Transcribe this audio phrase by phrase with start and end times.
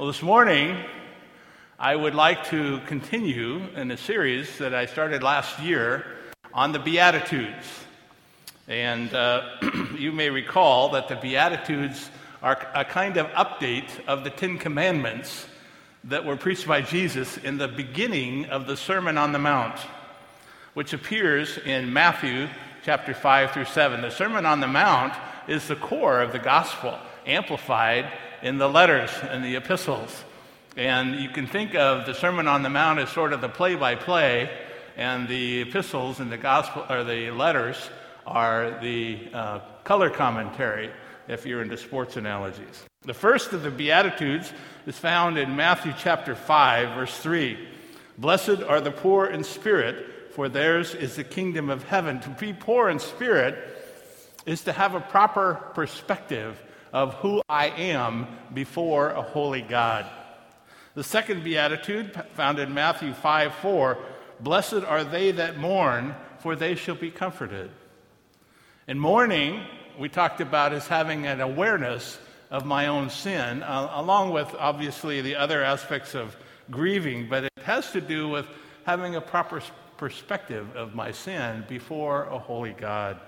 [0.00, 0.82] Well, this morning,
[1.78, 6.06] I would like to continue in a series that I started last year
[6.54, 7.66] on the Beatitudes.
[8.66, 9.42] And uh,
[9.98, 12.08] you may recall that the Beatitudes
[12.42, 15.46] are a kind of update of the Ten Commandments
[16.04, 19.78] that were preached by Jesus in the beginning of the Sermon on the Mount,
[20.72, 22.48] which appears in Matthew
[22.86, 24.00] chapter 5 through 7.
[24.00, 25.12] The Sermon on the Mount
[25.46, 28.10] is the core of the gospel, amplified
[28.42, 30.24] in the letters and the epistles.
[30.76, 33.74] And you can think of the Sermon on the Mount as sort of the play
[33.74, 34.50] by play,
[34.96, 37.90] and the epistles and the gospel or the letters
[38.26, 40.90] are the uh, color commentary
[41.28, 42.84] if you're into sports analogies.
[43.02, 44.52] The first of the Beatitudes
[44.86, 47.68] is found in Matthew chapter 5, verse 3.
[48.18, 52.20] Blessed are the poor in spirit, for theirs is the kingdom of heaven.
[52.20, 53.56] To be poor in spirit
[54.46, 56.60] is to have a proper perspective
[56.92, 60.06] of who I am before a holy God.
[60.94, 63.98] The second beatitude, found in Matthew 5 4,
[64.40, 67.70] blessed are they that mourn, for they shall be comforted.
[68.88, 69.64] In mourning,
[69.98, 72.18] we talked about as having an awareness
[72.50, 76.36] of my own sin, uh, along with obviously the other aspects of
[76.70, 78.46] grieving, but it has to do with
[78.84, 79.62] having a proper
[79.96, 83.20] perspective of my sin before a holy God.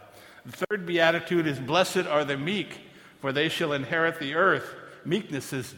[0.45, 2.81] The third beatitude is Blessed are the meek,
[3.23, 4.75] for they shall inherit the earth.
[5.05, 5.73] Meekness is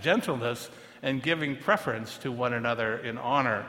[0.00, 0.70] gentleness
[1.02, 3.66] and giving preference to one another in honor.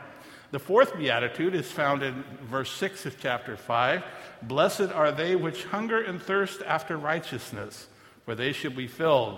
[0.52, 4.04] The fourth beatitude is found in verse 6 of chapter 5.
[4.44, 7.88] Blessed are they which hunger and thirst after righteousness,
[8.24, 9.38] for they shall be filled.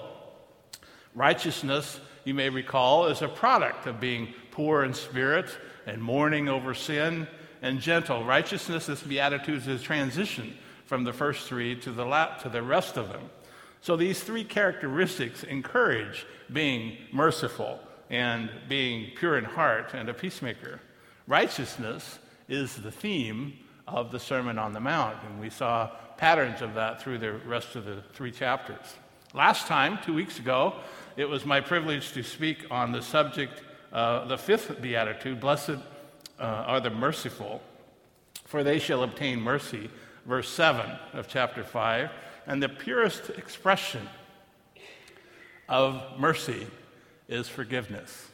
[1.15, 5.49] Righteousness, you may recall, is a product of being poor in spirit
[5.87, 7.27] and mourning over sin
[7.63, 8.23] and gentle.
[8.23, 12.61] Righteousness, this beatitude, is a transition from the first three to the, la- to the
[12.61, 13.29] rest of them.
[13.81, 17.79] So these three characteristics encourage being merciful
[18.11, 20.79] and being pure in heart and a peacemaker.
[21.27, 23.53] Righteousness is the theme
[23.87, 27.75] of the Sermon on the Mount, and we saw patterns of that through the rest
[27.75, 28.95] of the three chapters.
[29.33, 30.75] Last time, two weeks ago,
[31.17, 35.77] it was my privilege to speak on the subject, uh, the fifth beatitude Blessed
[36.39, 37.61] uh, are the merciful,
[38.45, 39.89] for they shall obtain mercy,
[40.25, 42.11] verse 7 of chapter 5.
[42.47, 44.07] And the purest expression
[45.69, 46.67] of mercy
[47.27, 48.29] is forgiveness.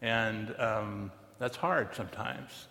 [0.00, 2.68] And um, that's hard sometimes.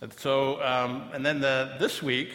[0.00, 2.30] And so, um, and then the, this week,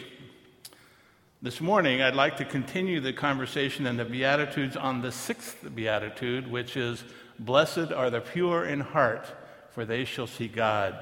[1.42, 6.50] this morning, I'd like to continue the conversation and the Beatitudes on the sixth Beatitude,
[6.50, 7.03] which is
[7.40, 9.26] Blessed are the pure in heart,
[9.72, 10.97] for they shall see God.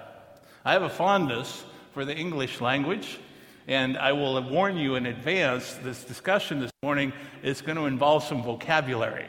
[0.63, 1.63] I have a fondness
[1.93, 3.17] for the English language.
[3.67, 7.11] And I will warn you in advance this discussion this morning
[7.43, 9.27] is going to involve some vocabulary.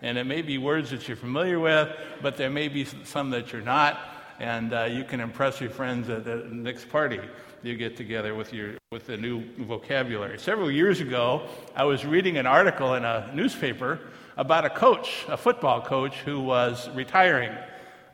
[0.00, 1.90] And it may be words that you're familiar with,
[2.22, 4.00] but there may be some that you're not.
[4.40, 7.20] And uh, you can impress your friends at the next party
[7.62, 10.38] you get together with, your, with the new vocabulary.
[10.38, 11.46] Several years ago,
[11.76, 14.00] I was reading an article in a newspaper
[14.36, 17.54] about a coach, a football coach, who was retiring.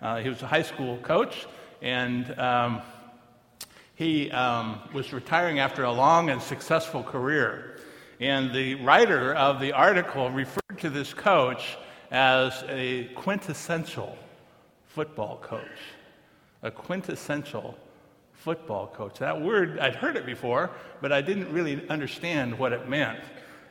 [0.03, 1.47] Uh, he was a high school coach,
[1.80, 2.82] and um,
[4.00, 7.77] he um, was retiring after a long and successful career.
[8.19, 11.77] And the writer of the article referred to this coach
[12.10, 14.16] as a quintessential
[14.87, 15.81] football coach.
[16.62, 17.77] A quintessential
[18.33, 19.19] football coach.
[19.19, 20.71] That word, I'd heard it before,
[21.03, 23.21] but I didn't really understand what it meant.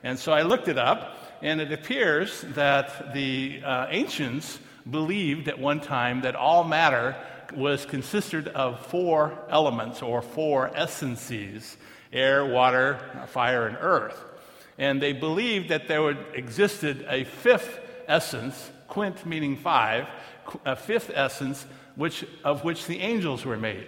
[0.04, 4.60] And so I looked it up, and it appears that the uh, ancients
[4.92, 7.16] believed at one time that all matter
[7.52, 11.78] was consisted of four elements or four essences
[12.12, 14.24] air, water, fire, and earth.
[14.78, 20.08] And they believed that there would existed a fifth essence, quint meaning five,
[20.66, 21.66] a fifth essence
[21.96, 23.88] which, of which the angels were made.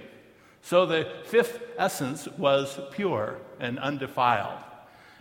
[0.61, 4.59] So the fifth essence was pure and undefiled.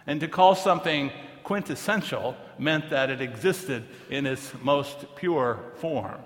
[0.07, 1.11] And to call something
[1.45, 6.19] quintessential meant that it existed in its most pure form.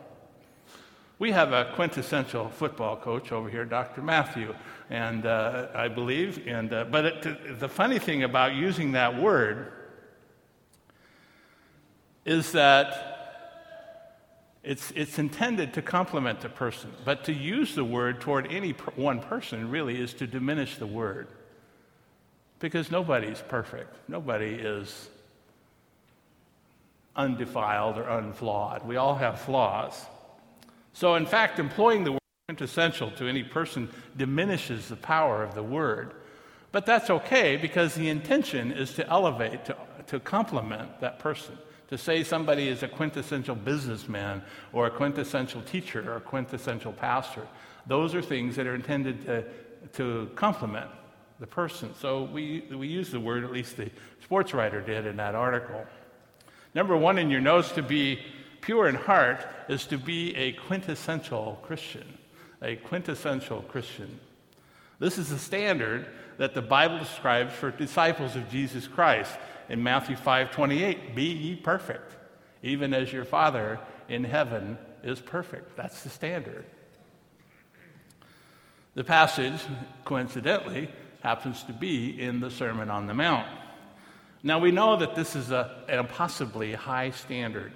[1.25, 4.03] We have a quintessential football coach over here, Dr.
[4.03, 4.55] Matthew,
[4.91, 6.47] and uh, I believe.
[6.47, 9.73] And uh, but it, the funny thing about using that word
[12.27, 13.57] is that
[14.63, 18.93] it's, it's intended to compliment the person, but to use the word toward any per-
[18.95, 21.29] one person really is to diminish the word.
[22.59, 23.97] Because nobody's perfect.
[24.11, 25.09] Nobody is
[27.17, 28.87] undefiled or unflawed.
[28.87, 30.05] We all have flaws.
[30.95, 35.63] So, in fact, employing the word quintessential to any person diminishes the power of the
[35.63, 36.15] word.
[36.73, 39.77] But that's okay because the intention is to elevate, to,
[40.09, 41.57] to compliment that person,
[41.89, 44.43] to say somebody is a quintessential businessman
[44.73, 47.47] or a quintessential teacher or a quintessential pastor,
[47.87, 49.45] those are things that are intended to,
[49.95, 50.91] to compliment
[51.41, 51.95] the person.
[52.01, 53.91] So we, we use the word, at least the
[54.23, 55.87] sports writer did in that article.
[56.75, 58.21] Number one in your notes to be
[58.65, 62.19] pure in heart is to be a quintessential Christian.
[62.63, 64.19] A quintessential Christian.
[64.99, 66.07] This is the standard
[66.39, 69.37] that the Bible describes for disciples of Jesus Christ
[69.69, 72.17] in Matthew 5:28, "Be ye perfect,
[72.63, 73.79] even as your Father
[74.09, 76.65] in heaven is perfect." That's the standard.
[78.95, 79.61] The passage,
[80.05, 80.89] coincidentally,
[81.23, 83.49] happens to be in the Sermon on the Mount.
[84.43, 87.73] Now we know that this is a, an impossibly high standard.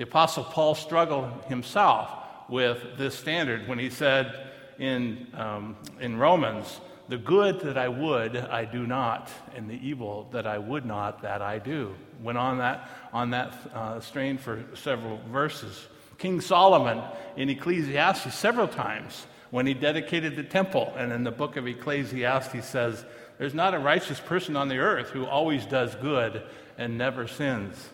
[0.00, 2.08] The Apostle Paul struggled himself
[2.48, 6.80] with this standard when he said in, um, in Romans,
[7.10, 11.20] The good that I would, I do not, and the evil that I would not,
[11.20, 11.94] that I do.
[12.22, 15.88] Went on that, on that uh, strain for several verses.
[16.16, 17.02] King Solomon
[17.36, 22.64] in Ecclesiastes several times when he dedicated the temple, and in the book of Ecclesiastes
[22.64, 23.04] says,
[23.36, 26.42] There's not a righteous person on the earth who always does good
[26.78, 27.90] and never sins.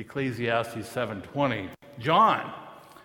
[0.00, 1.68] Ecclesiastes 7:20.
[1.98, 2.52] John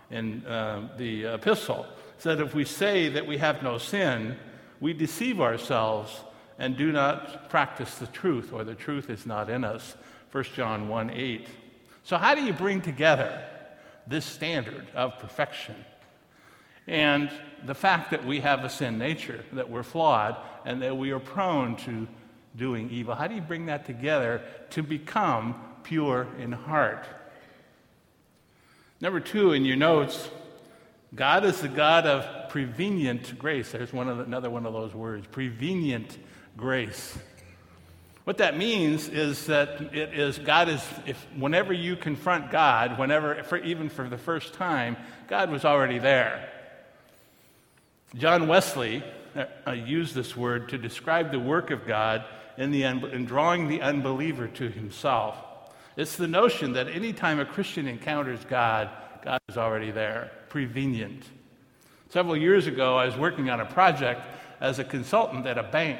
[0.10, 1.86] in uh, the epistle
[2.18, 4.38] said, If we say that we have no sin,
[4.80, 6.22] we deceive ourselves
[6.58, 9.96] and do not practice the truth, or the truth is not in us.
[10.32, 11.48] 1 John 1 8.
[12.04, 13.44] So, how do you bring together
[14.08, 15.76] this standard of perfection
[16.88, 17.32] and
[17.66, 21.20] the fact that we have a sin nature, that we're flawed, and that we are
[21.20, 22.08] prone to
[22.56, 23.16] doing evil?
[23.16, 27.06] How do you bring that together to become pure in heart?
[29.00, 30.30] Number two, in your notes,
[31.14, 33.72] God is the God of prevenient grace.
[33.72, 36.18] There's one the, another one of those words prevenient
[36.58, 37.18] grace.
[38.26, 43.44] What that means is that it is God is if whenever you confront God, whenever
[43.44, 44.98] for, even for the first time,
[45.28, 46.50] God was already there.
[48.16, 49.04] John Wesley
[49.68, 52.26] uh, used this word to describe the work of God
[52.58, 55.36] in, the in drawing the unbeliever to Himself.
[55.98, 58.90] It's the notion that anytime a Christian encounters God,
[59.24, 61.24] God is already there, prevenient.
[62.10, 64.22] Several years ago, I was working on a project
[64.60, 66.00] as a consultant at a bank.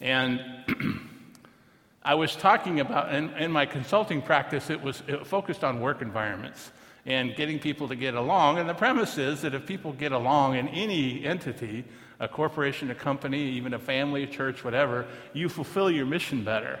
[0.00, 0.40] And
[2.02, 6.02] I was talking about, in, in my consulting practice, it was it focused on work
[6.02, 6.72] environments
[7.06, 8.58] and getting people to get along.
[8.58, 11.84] And the premise is that if people get along in any entity,
[12.18, 16.80] a corporation, a company, even a family, a church, whatever, you fulfill your mission better.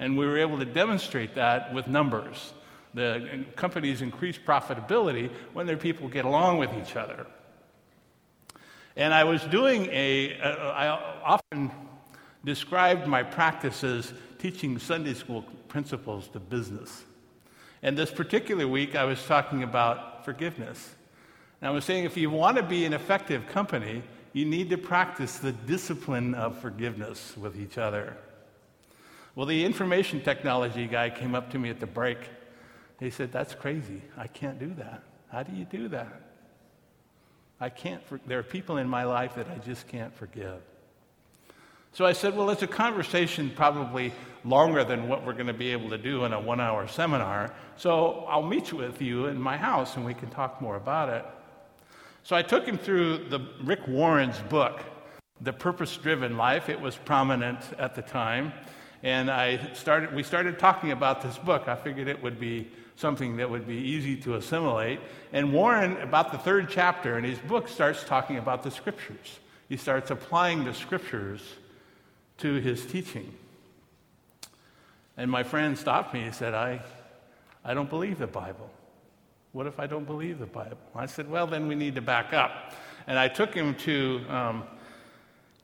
[0.00, 2.54] And we were able to demonstrate that with numbers.
[2.94, 7.26] The companies increase profitability when their people get along with each other.
[8.96, 10.88] And I was doing a, a I
[11.22, 11.70] often
[12.44, 17.04] described my practice as teaching Sunday school principles to business.
[17.82, 20.94] And this particular week, I was talking about forgiveness.
[21.60, 24.02] And I was saying if you want to be an effective company,
[24.32, 28.16] you need to practice the discipline of forgiveness with each other.
[29.40, 32.18] Well, the information technology guy came up to me at the break
[32.98, 34.02] he said, That's crazy.
[34.14, 35.02] I can't do that.
[35.32, 36.20] How do you do that?
[37.58, 40.60] I can't, for- there are people in my life that I just can't forgive.
[41.92, 44.12] So I said, Well, it's a conversation probably
[44.44, 47.54] longer than what we're going to be able to do in a one hour seminar.
[47.78, 51.24] So I'll meet with you in my house and we can talk more about it.
[52.24, 54.82] So I took him through the Rick Warren's book,
[55.40, 56.68] The Purpose Driven Life.
[56.68, 58.52] It was prominent at the time.
[59.02, 61.68] And I started, we started talking about this book.
[61.68, 65.00] I figured it would be something that would be easy to assimilate.
[65.32, 69.38] And Warren, about the third chapter in his book, starts talking about the scriptures.
[69.68, 71.40] He starts applying the scriptures
[72.38, 73.32] to his teaching.
[75.16, 76.24] And my friend stopped me.
[76.24, 76.82] He said, I,
[77.64, 78.70] I don't believe the Bible.
[79.52, 80.78] What if I don't believe the Bible?
[80.94, 82.72] I said, Well, then we need to back up.
[83.06, 84.64] And I took him to um,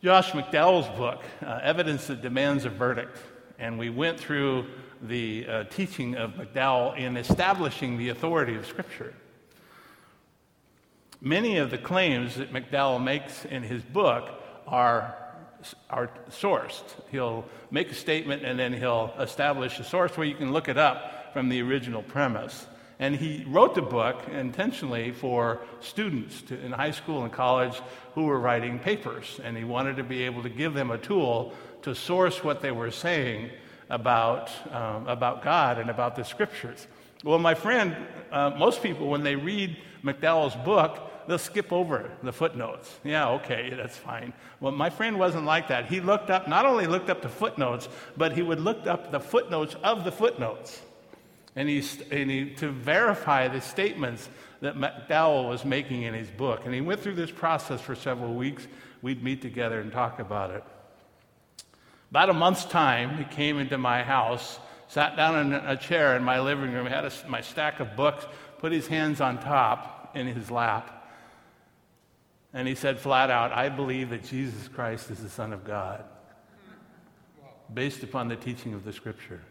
[0.03, 3.17] Josh McDowell's book, uh, Evidence That Demands a Verdict.
[3.59, 4.67] And we went through
[5.01, 9.15] the uh, teaching of McDowell in establishing the authority of Scripture.
[11.23, 15.17] Many of the claims that McDowell makes in his book are,
[15.89, 16.85] are sourced.
[17.11, 20.77] He'll make a statement and then he'll establish a source where you can look it
[20.77, 22.67] up from the original premise.
[22.99, 27.81] And he wrote the book intentionally for students to, in high school and college
[28.15, 29.39] who were writing papers.
[29.45, 32.73] And he wanted to be able to give them a tool to source what they
[32.73, 33.51] were saying
[33.91, 36.87] about, um, about God and about the scriptures.
[37.23, 37.95] Well, my friend,
[38.33, 42.99] uh, most people, when they read McDowell's book, they'll skip over the footnotes.
[43.05, 44.33] Yeah, okay, that's fine.
[44.61, 45.87] Well, my friend wasn't like that.
[45.87, 49.21] He looked up, not only looked up the footnotes, but he would look up the
[49.21, 50.81] footnotes of the footnotes.
[51.57, 54.29] And, he, and he, to verify the statements
[54.61, 56.63] that McDowell was making in his book.
[56.67, 58.67] And he went through this process for several weeks.
[59.03, 60.63] We'd meet together and talk about it.
[62.11, 66.23] About a month's time, he came into my house, sat down in a chair in
[66.23, 68.27] my living room, had a, my stack of books,
[68.59, 70.93] put his hands on top in his lap,
[72.55, 76.05] and he said flat out, I believe that Jesus Christ is the Son of God,
[77.73, 79.43] based upon the teaching of the Scripture.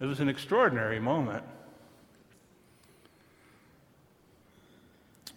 [0.00, 1.44] It was an extraordinary moment.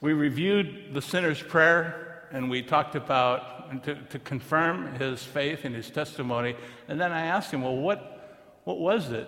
[0.02, 5.76] We reviewed the sinner's prayer and we talked about to, to, confirm his faith and
[5.76, 6.56] his testimony.
[6.88, 9.28] And then I asked him, Well, what, what was it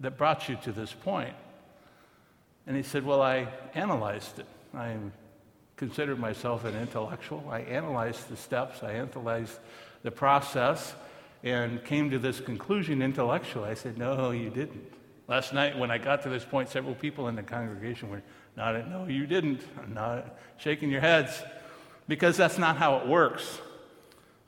[0.00, 1.34] that brought you to this point?
[2.66, 4.46] And he said, Well, I analyzed it.
[4.74, 4.96] I
[5.76, 7.44] considered myself an intellectual.
[7.50, 9.58] I analyzed the steps, I analyzed
[10.02, 10.94] the process,
[11.42, 13.68] and came to this conclusion intellectually.
[13.68, 14.92] I said, No, you didn't.
[15.28, 18.22] Last night, when I got to this point, several people in the congregation were
[18.56, 19.62] nodding, No, you didn't.
[19.92, 21.42] Not shaking your heads
[22.08, 23.60] because that's not how it works.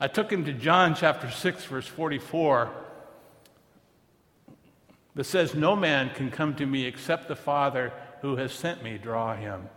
[0.01, 2.71] I took him to John chapter 6, verse 44,
[5.15, 8.99] that says, No man can come to me except the Father who has sent me
[8.99, 9.69] draw him.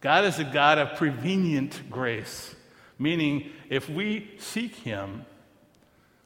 [0.00, 2.54] God is a God of prevenient grace,
[2.98, 5.24] meaning if we seek him,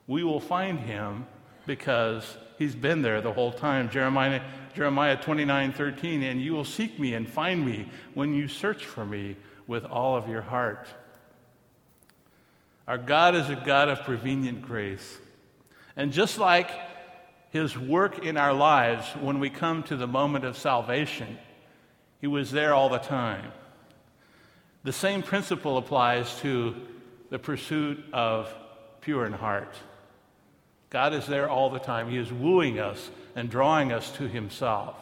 [0.06, 1.26] we will find him
[1.66, 3.90] because he's been there the whole time.
[3.90, 4.40] Jeremiah,
[4.75, 9.04] Jeremiah 29 13, and you will seek me and find me when you search for
[9.04, 9.36] me
[9.66, 10.88] with all of your heart.
[12.86, 15.18] Our God is a God of prevenient grace.
[15.96, 16.70] And just like
[17.50, 21.38] his work in our lives when we come to the moment of salvation,
[22.20, 23.50] he was there all the time.
[24.84, 26.76] The same principle applies to
[27.30, 28.54] the pursuit of
[29.00, 29.75] pure in heart.
[30.90, 32.08] God is there all the time.
[32.08, 34.96] He is wooing us and drawing us to Himself.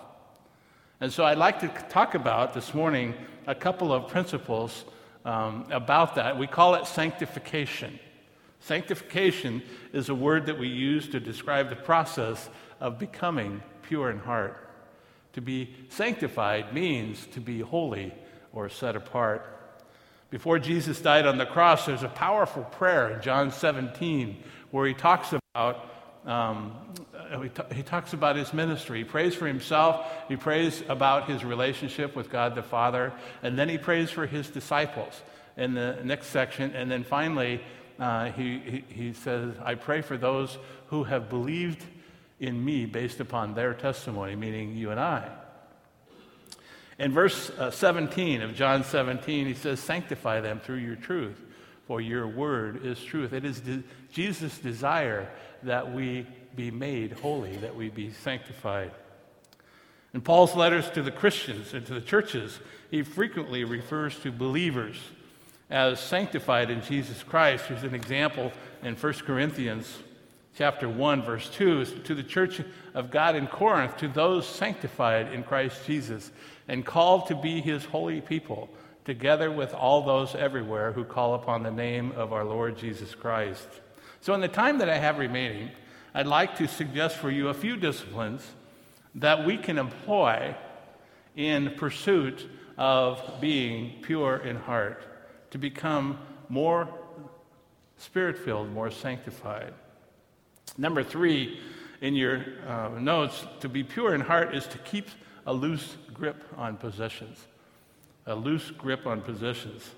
[1.01, 3.15] And so I'd like to talk about this morning
[3.47, 4.85] a couple of principles
[5.25, 6.39] um, about that.
[6.39, 7.99] We call it sanctification.
[8.61, 9.63] Sanctification
[9.93, 12.49] is a word that we use to describe the process
[12.81, 14.59] of becoming pure in heart.
[15.35, 18.15] To be sanctified means to be holy
[18.53, 19.51] or set apart.
[20.31, 24.95] Before Jesus died on the cross, there's a powerful prayer in John 17 where he
[24.95, 26.73] talks about um,
[27.43, 28.99] he, t- he, talks about his ministry.
[28.99, 30.05] He prays for himself.
[30.27, 34.49] He prays about his relationship with God the Father, and then he prays for his
[34.49, 35.23] disciples
[35.57, 36.73] in the next section.
[36.75, 37.61] And then finally,
[38.01, 40.59] uh, he, he, he says, "I pray for those
[40.89, 41.85] who have believed
[42.41, 45.31] in me based upon their testimony," meaning you and I.
[46.99, 51.41] In verse uh, 17 of John 17, he says, "Sanctify them through your truth."
[51.87, 53.33] For your word is truth.
[53.33, 55.29] It is de- Jesus' desire
[55.63, 56.27] that we
[56.57, 58.91] be made holy, that we be sanctified.
[60.13, 62.61] In Paul's letters to the Christians and to the churches,
[62.91, 64.97] he frequently refers to believers
[65.71, 67.65] as sanctified in Jesus Christ.
[67.69, 69.99] There's an example in 1 Corinthians
[70.57, 72.61] chapter 1 verse 2 to the church
[72.95, 76.31] of God in Corinth to those sanctified in Christ Jesus
[76.69, 78.69] and called to be his holy people
[79.05, 83.69] together with all those everywhere who call upon the name of our Lord Jesus Christ.
[84.21, 85.71] So, in the time that I have remaining,
[86.15, 88.47] I'd like to suggest for you a few disciplines
[89.17, 90.55] that we can employ
[91.37, 95.05] in pursuit of being pure in heart,
[95.51, 96.19] to become
[96.49, 96.89] more
[97.99, 99.73] spirit filled, more sanctified.
[100.79, 101.61] Number three
[102.01, 105.09] in your uh, notes, to be pure in heart is to keep
[105.47, 107.47] a loose grip on possessions
[108.27, 109.91] a loose grip on positions.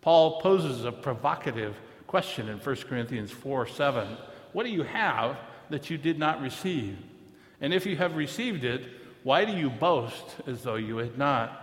[0.00, 4.16] Paul poses a provocative question in 1 Corinthians 4 7.
[4.52, 5.38] What do you have
[5.70, 6.98] that you did not receive?
[7.60, 8.82] And if you have received it,
[9.22, 11.62] why do you boast as though you had not?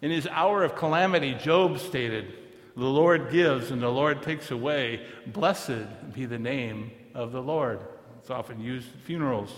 [0.00, 2.32] In his hour of calamity, Job stated,
[2.76, 5.06] The Lord gives and the Lord takes away.
[5.26, 7.80] Blessed be the name of the Lord.
[8.18, 9.52] It's often used at funerals.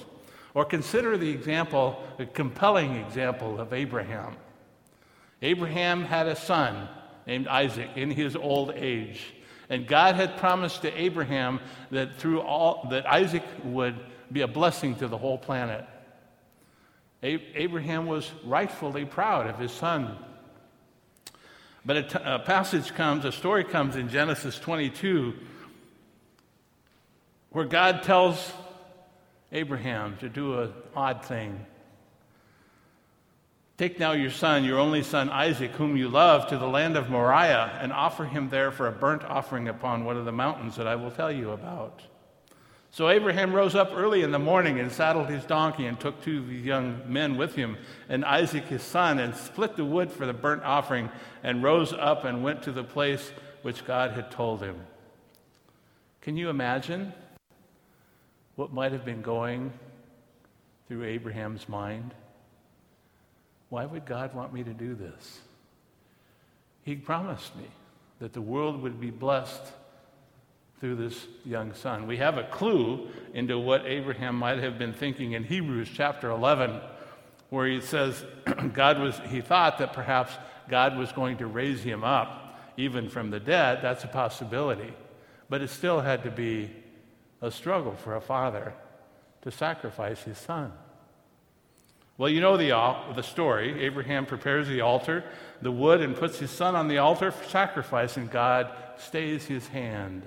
[0.52, 4.36] Or consider the example, a compelling example of Abraham.
[5.42, 6.88] Abraham had a son
[7.26, 9.34] named Isaac in his old age.
[9.68, 11.60] And God had promised to Abraham
[11.90, 13.98] that through all that Isaac would
[14.30, 15.86] be a blessing to the whole planet.
[17.22, 20.18] Abraham was rightfully proud of his son.
[21.86, 25.34] But a, t- a passage comes, a story comes in Genesis 22
[27.54, 28.52] where God tells
[29.52, 31.64] Abraham to do an odd thing.
[33.76, 37.10] Take now your son, your only son Isaac, whom you love, to the land of
[37.10, 40.86] Moriah, and offer him there for a burnt offering upon one of the mountains that
[40.86, 42.02] I will tell you about.
[42.92, 46.44] So Abraham rose up early in the morning and saddled his donkey and took two
[46.44, 47.76] young men with him
[48.08, 51.10] and Isaac his son and split the wood for the burnt offering
[51.42, 54.78] and rose up and went to the place which God had told him.
[56.20, 57.12] Can you imagine
[58.54, 59.72] what might have been going
[60.86, 62.14] through Abraham's mind?
[63.74, 65.40] Why would God want me to do this?
[66.84, 67.66] He promised me
[68.20, 69.62] that the world would be blessed
[70.78, 72.06] through this young son.
[72.06, 76.80] We have a clue into what Abraham might have been thinking in Hebrews chapter 11,
[77.50, 78.24] where he says
[78.74, 80.32] God was, he thought that perhaps
[80.68, 83.80] God was going to raise him up even from the dead.
[83.82, 84.94] That's a possibility.
[85.48, 86.70] But it still had to be
[87.42, 88.72] a struggle for a father
[89.42, 90.70] to sacrifice his son.
[92.16, 92.68] Well, you know the,
[93.16, 93.84] the story.
[93.84, 95.24] Abraham prepares the altar,
[95.62, 99.66] the wood, and puts his son on the altar for sacrifice, and God stays his
[99.66, 100.22] hand.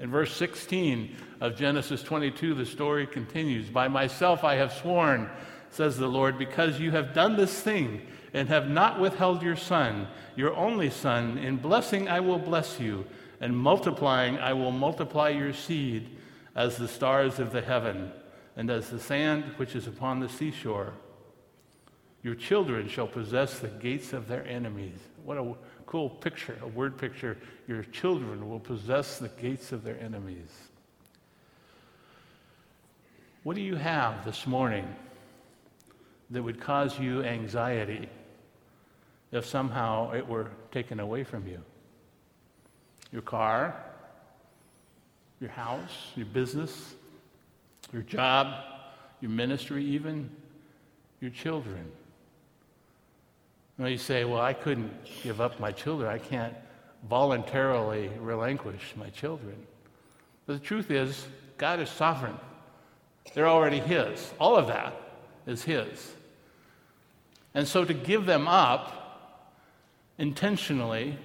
[0.00, 5.30] In verse 16 of Genesis 22, the story continues By myself I have sworn,
[5.70, 8.02] says the Lord, because you have done this thing
[8.34, 11.38] and have not withheld your son, your only son.
[11.38, 13.06] In blessing I will bless you,
[13.40, 16.10] and multiplying I will multiply your seed
[16.56, 18.10] as the stars of the heaven
[18.56, 20.92] and as the sand which is upon the seashore.
[22.22, 24.98] Your children shall possess the gates of their enemies.
[25.24, 25.54] What a
[25.86, 27.36] cool picture, a word picture.
[27.68, 30.50] Your children will possess the gates of their enemies.
[33.44, 34.92] What do you have this morning
[36.30, 38.08] that would cause you anxiety
[39.30, 41.60] if somehow it were taken away from you?
[43.12, 43.76] Your car,
[45.40, 46.94] your house, your business,
[47.92, 48.64] your job,
[49.20, 50.30] your ministry, even
[51.20, 51.90] your children.
[53.78, 56.10] Now you say, well, I couldn't give up my children.
[56.10, 56.54] I can't
[57.08, 59.56] voluntarily relinquish my children.
[60.46, 61.26] But the truth is,
[61.58, 62.36] God is sovereign.
[63.34, 64.32] They're already His.
[64.38, 64.94] All of that
[65.46, 66.14] is His.
[67.54, 69.32] And so to give them up
[70.18, 71.18] intentionally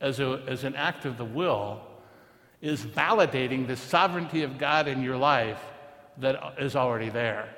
[0.00, 1.80] as, a, as an act of the will
[2.60, 5.60] is validating the sovereignty of God in your life
[6.20, 7.48] that is already there.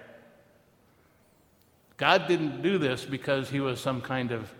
[1.96, 4.52] God didn't do this because he was some kind of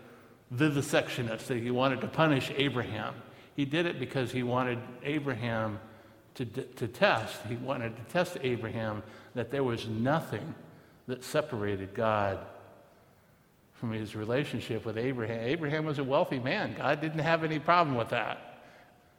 [0.55, 3.15] vivisectionist, that he wanted to punish Abraham.
[3.55, 5.79] He did it because he wanted Abraham
[6.35, 7.41] to, to test.
[7.49, 9.03] He wanted to test Abraham
[9.35, 10.55] that there was nothing
[11.07, 12.39] that separated God
[13.75, 15.41] from his relationship with Abraham.
[15.41, 16.75] Abraham was a wealthy man.
[16.77, 18.63] God didn't have any problem with that.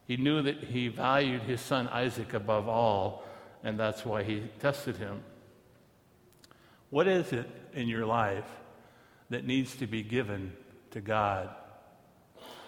[0.08, 3.24] He knew that he valued his son Isaac above all,
[3.64, 5.24] and that's why he tested him.
[6.90, 8.50] What is it in your life
[9.30, 10.54] that needs to be given
[10.92, 11.50] to God?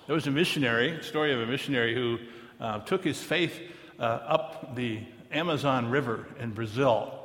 [0.08, 2.20] There was a missionary, story of a missionary who
[2.60, 3.60] uh, took his faith
[4.00, 5.02] uh, up the
[5.32, 7.20] Amazon River in Brazil.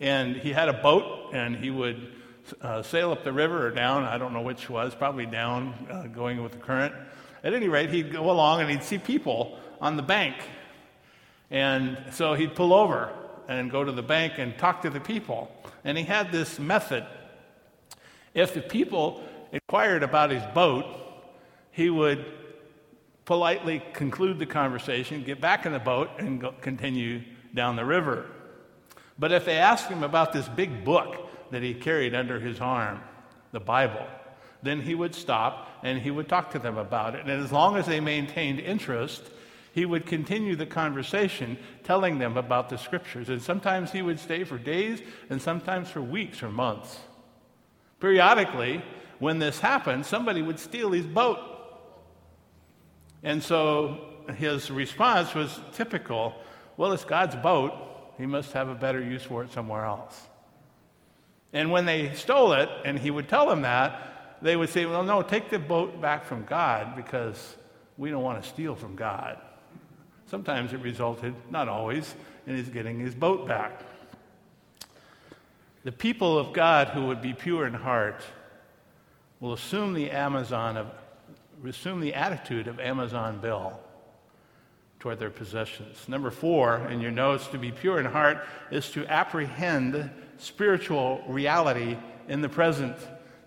[0.00, 2.12] And he had a boat, and he would
[2.60, 6.06] uh, sail up the river or down, I don't know which was, probably down, uh,
[6.06, 6.94] going with the current.
[7.42, 10.36] At any rate, he'd go along and he'd see people on the bank.
[11.50, 13.12] And so he'd pull over
[13.48, 15.50] and go to the bank and talk to the people.
[15.84, 17.06] And he had this method.
[18.34, 20.84] If the people inquired about his boat,
[21.70, 22.24] he would
[23.24, 27.22] politely conclude the conversation, get back in the boat, and go, continue
[27.54, 28.26] down the river.
[29.18, 33.00] But if they asked him about this big book that he carried under his arm,
[33.52, 34.06] the Bible,
[34.62, 37.22] then he would stop and he would talk to them about it.
[37.22, 39.22] And as long as they maintained interest,
[39.76, 43.28] he would continue the conversation telling them about the scriptures.
[43.28, 46.98] And sometimes he would stay for days and sometimes for weeks or months.
[48.00, 48.82] Periodically,
[49.18, 51.38] when this happened, somebody would steal his boat.
[53.22, 54.00] And so
[54.38, 56.34] his response was typical
[56.78, 57.74] well, it's God's boat.
[58.16, 60.18] He must have a better use for it somewhere else.
[61.52, 65.04] And when they stole it, and he would tell them that, they would say, Well,
[65.04, 67.56] no, take the boat back from God because
[67.98, 69.38] we don't want to steal from God.
[70.26, 72.14] Sometimes it resulted, not always,
[72.46, 73.80] in his getting his boat back.
[75.84, 78.22] The people of God who would be pure in heart
[79.38, 80.90] will assume the Amazon of,
[81.64, 83.78] assume the attitude of Amazon Bill
[84.98, 86.08] toward their possessions.
[86.08, 91.96] Number four in your notes, to be pure in heart is to apprehend spiritual reality
[92.28, 92.96] in the present.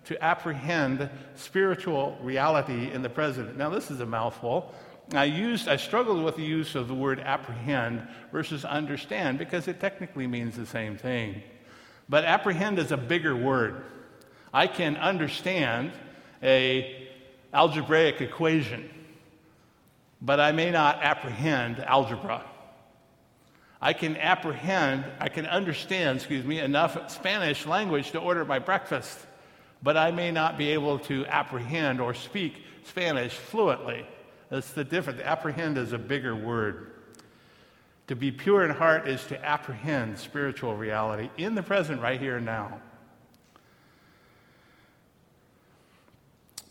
[0.06, 3.58] To apprehend spiritual reality in the present.
[3.58, 4.74] Now, this is a mouthful.
[5.12, 9.80] I used, I struggled with the use of the word apprehend versus understand because it
[9.80, 11.42] technically means the same thing.
[12.08, 13.84] But apprehend is a bigger word.
[14.52, 15.92] I can understand
[16.42, 17.08] a
[17.52, 18.88] algebraic equation,
[20.22, 22.44] but I may not apprehend algebra.
[23.80, 29.18] I can apprehend, I can understand, excuse me, enough Spanish language to order my breakfast,
[29.82, 34.06] but I may not be able to apprehend or speak Spanish fluently.
[34.50, 35.20] That's the difference.
[35.20, 36.90] Apprehend is a bigger word.
[38.08, 42.38] To be pure in heart is to apprehend spiritual reality in the present, right here
[42.38, 42.80] and now.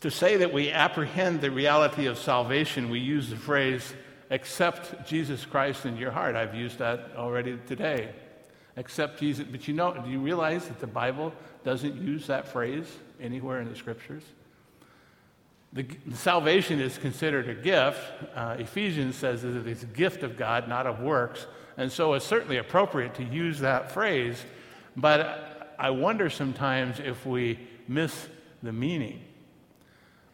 [0.00, 3.94] To say that we apprehend the reality of salvation, we use the phrase,
[4.30, 6.36] accept Jesus Christ in your heart.
[6.36, 8.10] I've used that already today.
[8.76, 9.46] Accept Jesus.
[9.50, 11.32] But you know, do you realize that the Bible
[11.64, 12.86] doesn't use that phrase
[13.20, 14.22] anywhere in the scriptures?
[15.72, 18.00] The, the salvation is considered a gift.
[18.34, 21.46] Uh, Ephesians says that it's a gift of God, not of works.
[21.76, 24.44] And so it's certainly appropriate to use that phrase.
[24.96, 28.28] But I wonder sometimes if we miss
[28.62, 29.22] the meaning.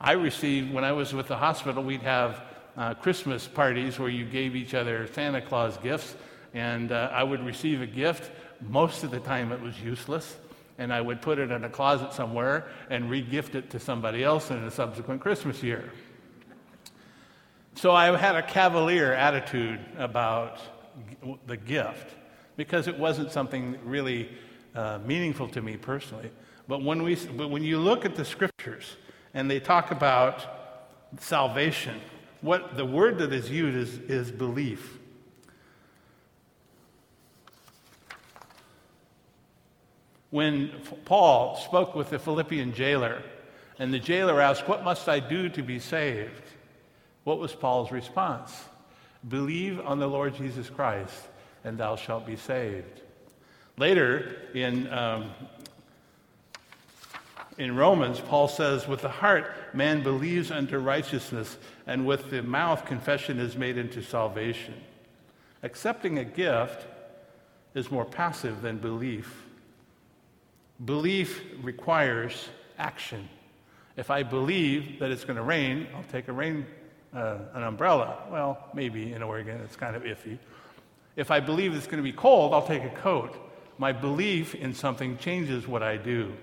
[0.01, 2.43] I received, when I was with the hospital, we'd have
[2.77, 6.17] uh, Christmas parties where you gave each other Santa Claus gifts,
[6.53, 8.31] and uh, I would receive a gift.
[8.61, 10.37] Most of the time it was useless,
[10.79, 14.51] and I would put it in a closet somewhere and re-gift it to somebody else
[14.51, 15.91] in a subsequent Christmas year.
[17.75, 20.61] So I had a cavalier attitude about
[21.47, 22.15] the gift
[22.57, 24.31] because it wasn't something really
[24.75, 26.31] uh, meaningful to me personally.
[26.69, 28.97] But when, we, but when you look at the scriptures,
[29.37, 30.47] and they talk about
[31.21, 32.01] salvation.
[32.41, 34.99] What the word that is used is, is belief.
[40.31, 40.71] When
[41.05, 43.23] Paul spoke with the Philippian jailer,
[43.79, 46.43] and the jailer asked, What must I do to be saved?
[47.25, 48.65] What was Paul's response?
[49.29, 51.29] Believe on the Lord Jesus Christ,
[51.65, 53.03] and thou shalt be saved.
[53.77, 55.31] Later in um,
[57.59, 62.85] in Romans, Paul says, With the heart, man believes unto righteousness, and with the mouth,
[62.85, 64.75] confession is made into salvation.
[65.63, 66.87] Accepting a gift
[67.75, 69.46] is more passive than belief.
[70.85, 73.29] Belief requires action.
[73.97, 76.67] If I believe that it's going to rain, I'll take a rain,
[77.15, 78.25] uh, an umbrella.
[78.31, 80.39] Well, maybe in Oregon, it's kind of iffy.
[81.17, 83.35] If I believe it's going to be cold, I'll take a coat.
[83.79, 86.35] My belief in something changes what I do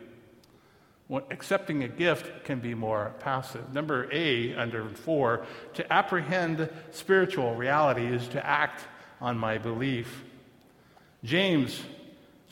[1.29, 3.73] accepting a gift can be more passive.
[3.73, 8.83] Number A, under four, to apprehend spiritual reality is to act
[9.21, 10.23] on my belief.
[11.23, 11.81] James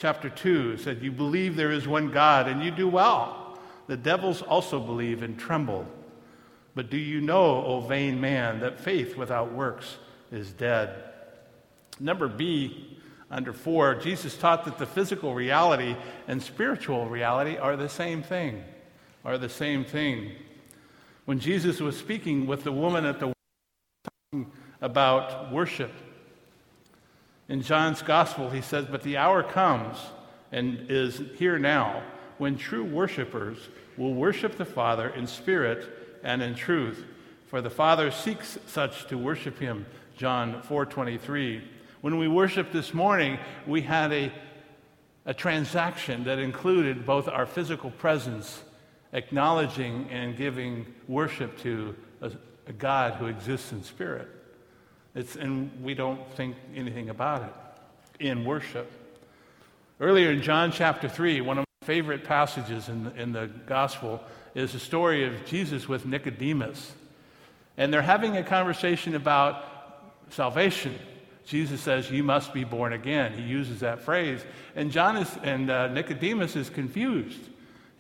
[0.02, 3.60] chapter 2 said, You believe there is one God, and you do well.
[3.86, 5.86] The devils also believe and tremble.
[6.74, 9.98] But do you know, O vain man, that faith without works
[10.32, 11.04] is dead?
[12.00, 12.98] Number B,
[13.30, 15.96] under 4, Jesus taught that the physical reality
[16.28, 18.64] and spiritual reality are the same thing,
[19.24, 20.32] are the same thing.
[21.26, 23.34] When Jesus was speaking with the woman at the
[24.82, 25.92] about worship,
[27.52, 29.98] in John's gospel, he says, But the hour comes
[30.54, 32.02] and is here now
[32.38, 33.58] when true worshipers
[33.98, 35.86] will worship the Father in spirit
[36.24, 37.04] and in truth.
[37.48, 39.86] For the Father seeks such to worship him.
[40.16, 41.62] John 4:23.
[42.00, 43.38] When we worshiped this morning,
[43.68, 44.32] we had a,
[45.26, 48.64] a transaction that included both our physical presence,
[49.12, 52.32] acknowledging and giving worship to a,
[52.68, 54.30] a God who exists in spirit.
[55.14, 57.54] It's, and we don't think anything about it
[58.26, 58.92] in worship.
[60.00, 64.24] Earlier in John chapter 3, one of my favorite passages in the, in the gospel
[64.56, 66.94] is the story of Jesus with Nicodemus.
[67.78, 69.66] And they're having a conversation about
[70.30, 70.98] salvation.
[71.46, 73.34] Jesus says, You must be born again.
[73.34, 74.44] He uses that phrase.
[74.76, 77.40] And John is, and uh, Nicodemus is confused.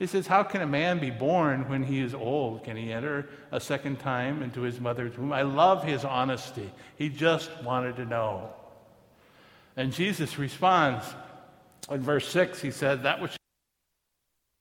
[0.01, 2.63] He says, How can a man be born when he is old?
[2.63, 5.31] Can he enter a second time into his mother's womb?
[5.31, 6.71] I love his honesty.
[6.97, 8.49] He just wanted to know.
[9.77, 11.05] And Jesus responds
[11.91, 12.59] in verse 6.
[12.59, 13.37] He said, That which is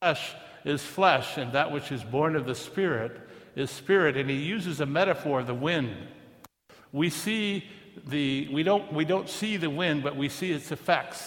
[0.02, 0.34] flesh
[0.66, 3.18] is flesh, and that which is born of the Spirit
[3.56, 4.18] is spirit.
[4.18, 5.96] And he uses a metaphor the wind.
[6.92, 7.64] We see
[8.06, 11.26] the, we, don't, we don't see the wind, but we see its effects.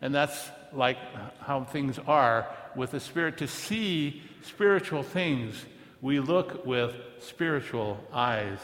[0.00, 0.96] And that's like
[1.40, 3.38] how things are with the Spirit.
[3.38, 5.64] To see spiritual things,
[6.00, 8.58] we look with spiritual eyes.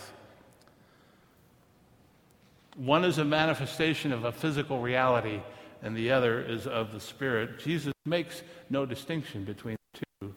[2.76, 5.40] One is a manifestation of a physical reality,
[5.82, 7.58] and the other is of the Spirit.
[7.58, 10.34] Jesus makes no distinction between the two.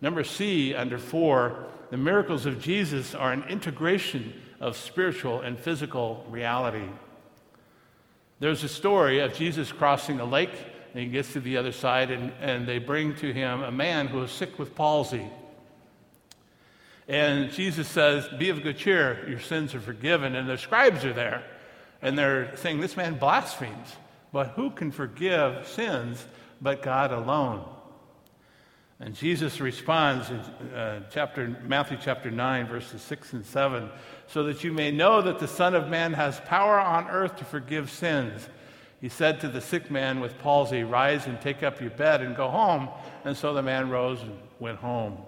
[0.00, 6.24] Number C, under four, the miracles of Jesus are an integration of spiritual and physical
[6.30, 6.88] reality.
[8.40, 10.50] There's a story of Jesus crossing a lake,
[10.92, 14.08] and he gets to the other side, and, and they bring to him a man
[14.08, 15.26] who is sick with palsy.
[17.08, 20.36] And Jesus says, Be of good cheer, your sins are forgiven.
[20.36, 21.44] And the scribes are there.
[22.00, 23.96] And they're saying, This man blasphemes.
[24.32, 26.24] But who can forgive sins
[26.60, 27.64] but God alone?
[28.98, 33.90] And Jesus responds in uh, chapter, Matthew chapter 9, verses 6 and 7
[34.28, 37.44] so that you may know that the Son of Man has power on earth to
[37.44, 38.48] forgive sins.
[39.02, 42.36] He said to the sick man with palsy, Rise and take up your bed and
[42.36, 42.88] go home.
[43.24, 45.18] And so the man rose and went home.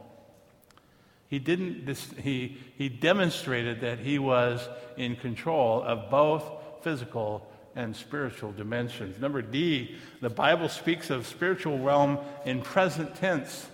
[1.27, 1.89] He, didn't,
[2.23, 6.45] he, he demonstrated that he was in control of both
[6.83, 9.21] physical and spiritual dimensions.
[9.21, 13.67] Number D, the Bible speaks of spiritual realm in present tense.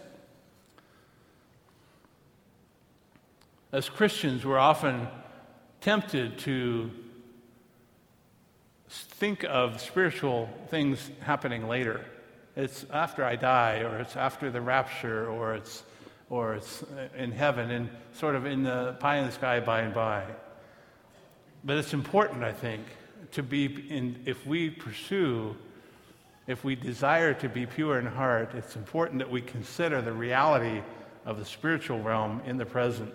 [3.71, 5.09] As Christians, we're often
[5.83, 6.91] tempted to
[8.91, 12.05] think of spiritual things happening later.
[12.57, 15.85] It's after I die, or it's after the rapture, or it's,
[16.29, 16.83] or it's
[17.17, 20.25] in heaven, and sort of in the pie in the sky by and by.
[21.63, 22.83] But it's important, I think,
[23.33, 25.55] to be in, if we pursue,
[26.47, 30.83] if we desire to be pure in heart, it's important that we consider the reality
[31.25, 33.13] of the spiritual realm in the present.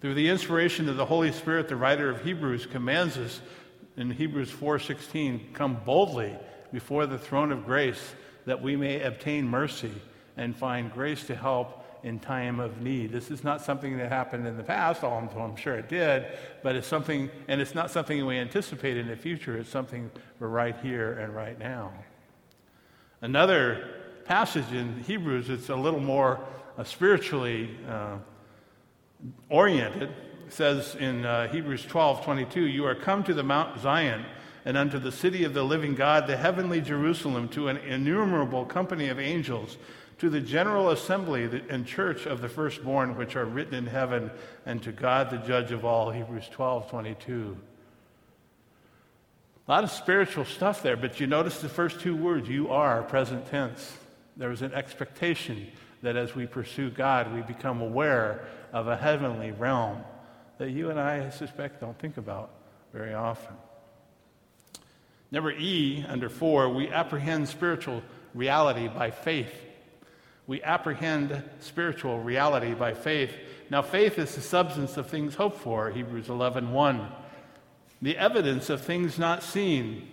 [0.00, 3.40] Through the inspiration of the Holy Spirit, the writer of Hebrews commands us
[3.98, 6.34] in Hebrews 4:16, "Come boldly
[6.72, 8.14] before the throne of grace
[8.46, 9.92] that we may obtain mercy
[10.36, 14.46] and find grace to help in time of need." This is not something that happened
[14.46, 16.26] in the past, although I'm sure it did,
[16.62, 20.46] but it's something and it's not something we anticipate in the future, it's something we're
[20.46, 21.92] right here and right now.
[23.20, 26.38] Another passage in Hebrews, it's a little more
[26.78, 28.18] uh, spiritually uh,
[29.48, 30.14] oriented
[30.52, 34.24] says in uh, Hebrews 12 22, You are come to the Mount Zion
[34.64, 39.08] and unto the city of the living God, the heavenly Jerusalem, to an innumerable company
[39.08, 39.78] of angels,
[40.18, 44.30] to the general assembly and church of the firstborn which are written in heaven,
[44.66, 46.10] and to God the judge of all.
[46.10, 47.56] Hebrews 12 22.
[49.66, 53.02] A lot of spiritual stuff there, but you notice the first two words, you are,
[53.02, 53.96] present tense.
[54.36, 55.66] There was an expectation
[56.02, 60.04] that as we pursue God, we become aware of a heavenly realm
[60.58, 62.50] that you and I, I suspect, don't think about
[62.92, 63.54] very often.
[65.30, 68.02] Number E, under four, we apprehend spiritual
[68.34, 69.52] reality by faith.
[70.46, 73.32] We apprehend spiritual reality by faith.
[73.70, 77.08] Now, faith is the substance of things hoped for, Hebrews 11 1.
[78.00, 80.08] The evidence of things not seen.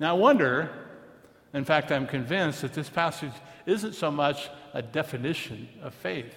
[0.00, 0.70] Now, I wonder,
[1.52, 3.32] in fact, I'm convinced that this passage
[3.66, 6.34] isn't so much a definition of faith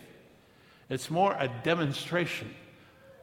[0.89, 2.53] it's more a demonstration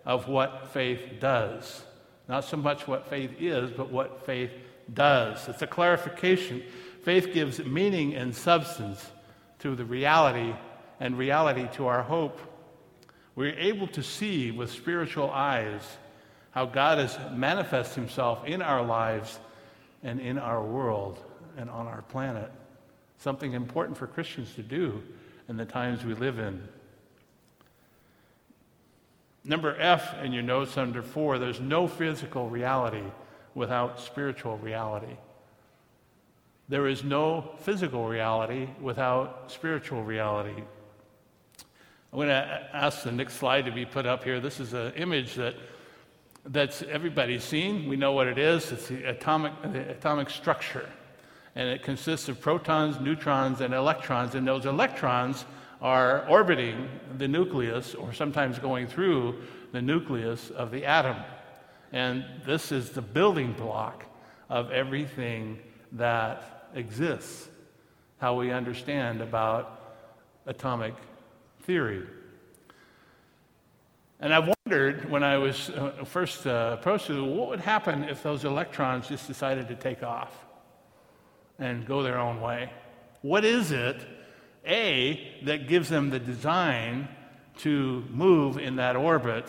[0.05, 1.83] of what faith does.
[2.29, 4.51] Not so much what faith is, but what faith
[4.93, 5.49] does.
[5.49, 6.63] It's a clarification.
[7.03, 9.11] Faith gives meaning and substance
[9.61, 10.55] to the reality
[11.01, 12.41] and reality to our hope.
[13.35, 15.83] We're able to see with spiritual eyes
[16.53, 19.39] how God has manifested himself in our lives
[20.03, 21.19] and in our world
[21.57, 22.51] and on our planet.
[23.19, 25.03] Something important for Christians to do
[25.49, 26.67] in the times we live in.
[29.45, 33.05] Number F in your notes under four, there's no physical reality
[33.55, 35.17] without spiritual reality.
[36.69, 40.63] There is no physical reality without spiritual reality.
[42.13, 44.41] I'm going to ask the next slide to be put up here.
[44.41, 45.57] This is an image that
[46.47, 47.89] that's everybody's seen.
[47.89, 48.71] We know what it is.
[48.73, 50.89] It's the atomic, the atomic structure.
[51.55, 54.35] And it consists of protons, neutrons, and electrons.
[54.35, 55.45] And those electrons
[55.81, 61.17] are orbiting the nucleus or sometimes going through the nucleus of the atom.
[61.93, 64.07] And this is the building block
[64.49, 65.59] of everything
[65.93, 67.49] that exists,
[68.19, 69.99] how we understand about
[70.47, 70.95] atomic
[71.63, 72.07] theory.
[74.21, 78.23] And I've wondered when I was uh, first uh, approached it, what would happen if
[78.23, 80.33] those electrons just decided to take off
[81.59, 82.71] and go their own way?
[83.23, 84.07] What is it
[84.67, 87.09] a, that gives them the design
[87.59, 89.47] to move in that orbit,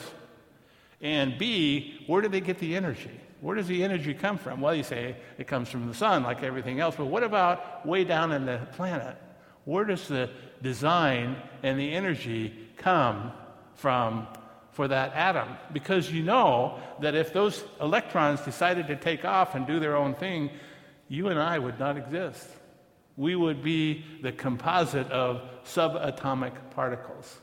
[1.02, 3.12] and B, where do they get the energy?
[3.42, 4.62] Where does the energy come from?
[4.62, 8.04] Well, you say it comes from the sun, like everything else, but what about way
[8.04, 9.18] down in the planet?
[9.66, 10.30] Where does the
[10.62, 13.32] design and the energy come
[13.76, 14.28] from
[14.72, 15.50] for that atom?
[15.74, 20.16] Because you know that if those electrons decided to take off and do their own
[20.16, 20.50] thing,
[21.08, 22.48] you and I would not exist
[23.18, 27.38] we would be the composite of subatomic particles.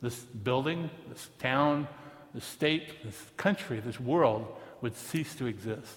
[0.00, 1.88] This building, this town,
[2.34, 4.46] this state, this country, this world
[4.80, 5.94] would cease to exist.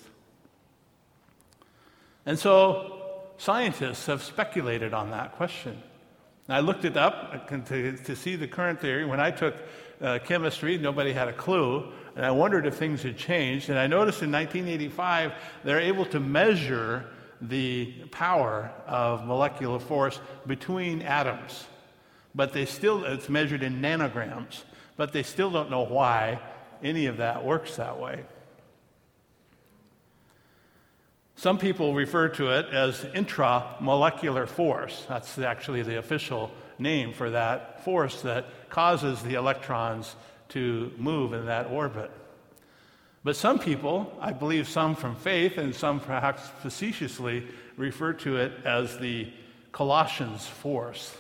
[2.26, 5.82] And so scientists have speculated on that question.
[6.50, 9.06] I looked it up to, to see the current theory.
[9.06, 9.56] When I took
[10.02, 11.92] uh, chemistry, nobody had a clue.
[12.16, 13.70] And I wondered if things had changed.
[13.70, 17.06] And I noticed in 1985, they're able to measure
[17.42, 21.66] the power of molecular force between atoms.
[22.34, 24.64] But they still, it's measured in nanograms,
[24.96, 26.40] but they still don't know why
[26.84, 28.24] any of that works that way.
[31.36, 35.06] Some people refer to it as intramolecular force.
[35.10, 40.16] That's actually the official name for that force that causes the electrons
[40.50, 42.12] to move in that orbit.
[43.24, 48.52] But some people, I believe some from faith and some perhaps facetiously, refer to it
[48.66, 49.28] as the
[49.72, 51.16] Colossians force.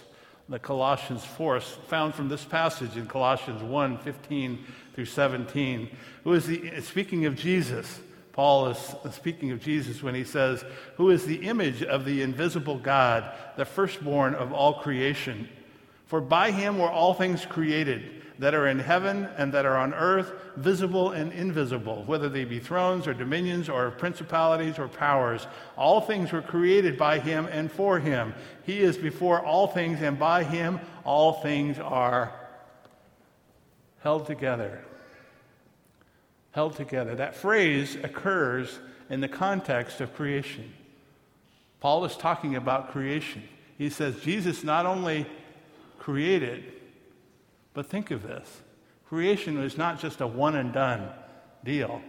[0.50, 5.90] The Colossians force found from this passage in Colossians 1 15 through 17.
[6.24, 8.00] Who is the, speaking of Jesus,
[8.34, 10.66] Paul is speaking of Jesus when he says,
[10.98, 15.48] Who is the image of the invisible God, the firstborn of all creation?
[16.08, 19.93] For by him were all things created that are in heaven and that are on
[19.93, 25.45] earth, visible and invisible, whether they be thrones or dominions or principalities or powers.
[25.77, 28.34] All things were created by him and for him.
[28.63, 32.34] He is before all things, and by him all things are
[33.99, 34.84] held together.
[36.49, 37.13] Held together.
[37.13, 38.80] That phrase occurs
[39.12, 40.73] in the context of creation.
[41.80, 43.43] Paul is talking about creation.
[43.77, 45.27] He says Jesus not only
[45.99, 46.81] created,
[47.73, 48.62] but think of this
[49.07, 51.10] creation is not just a one and done
[51.63, 52.01] deal.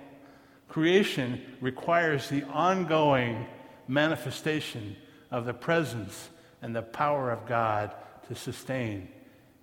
[0.69, 3.47] Creation requires the ongoing
[3.89, 4.97] manifestation
[5.31, 6.31] of the presence
[6.63, 7.93] and the power of God
[8.29, 9.09] to sustain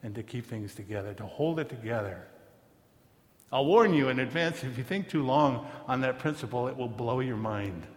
[0.03, 2.27] and to keep things together, to hold it together.
[3.51, 6.87] I'll warn you in advance if you think too long on that principle, it will
[6.87, 7.87] blow your mind.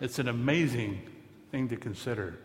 [0.00, 1.00] It's an amazing
[1.50, 2.38] thing to consider.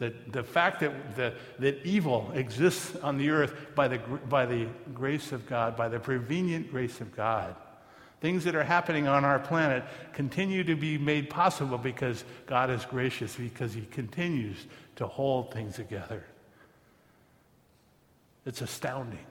[0.00, 4.66] That the fact that, that, that evil exists on the earth by the, by the
[4.94, 7.54] grace of God, by the prevenient grace of God.
[8.22, 9.84] Things that are happening on our planet
[10.14, 15.76] continue to be made possible because God is gracious, because He continues to hold things
[15.76, 16.24] together.
[18.46, 19.26] It's astounding.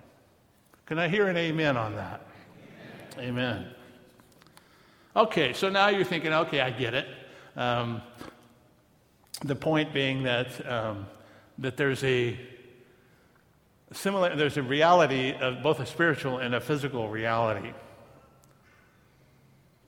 [0.85, 2.21] Can I hear an amen on that?
[3.17, 3.29] Amen.
[3.29, 3.67] amen.
[5.15, 7.07] Okay, so now you're thinking, okay, I get it.
[7.55, 8.01] Um,
[9.41, 11.07] the point being that, um,
[11.57, 12.39] that there's a
[13.93, 17.73] similar, there's a reality of both a spiritual and a physical reality.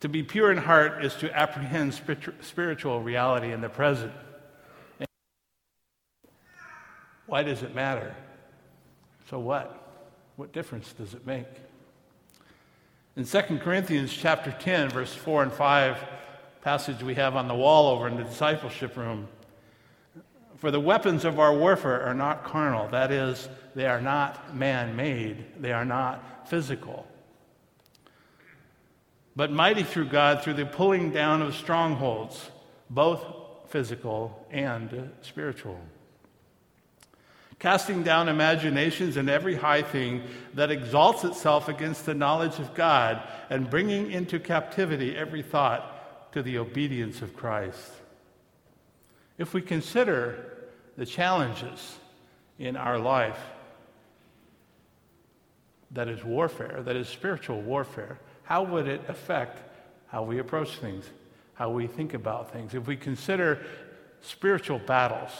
[0.01, 1.93] To be pure in heart is to apprehend
[2.41, 4.13] spiritual reality in the present.
[4.99, 5.07] And
[7.27, 8.15] why does it matter?
[9.29, 9.77] So what?
[10.37, 11.45] What difference does it make?
[13.15, 15.97] In 2 Corinthians chapter 10, verse 4 and 5,
[16.61, 19.27] passage we have on the wall over in the discipleship room,
[20.61, 22.87] for the weapons of our warfare are not carnal.
[22.89, 27.07] That is, they are not man made, they are not physical.
[29.35, 32.51] But mighty through God through the pulling down of strongholds,
[32.91, 33.25] both
[33.69, 35.79] physical and spiritual.
[37.57, 40.21] Casting down imaginations and every high thing
[40.53, 46.43] that exalts itself against the knowledge of God, and bringing into captivity every thought to
[46.43, 47.93] the obedience of Christ.
[49.39, 50.50] If we consider
[51.01, 51.97] the challenges
[52.59, 53.39] in our life
[55.89, 59.57] that is warfare, that is spiritual warfare, how would it affect
[60.09, 61.09] how we approach things,
[61.55, 62.75] how we think about things?
[62.75, 63.65] If we consider
[64.21, 65.31] spiritual battles,